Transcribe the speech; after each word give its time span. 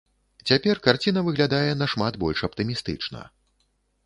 Цяпер 0.51 0.79
карціна 0.87 1.23
выглядае 1.27 1.69
нашмат 1.83 2.13
больш 2.25 2.43
аптымістычна. 2.49 3.21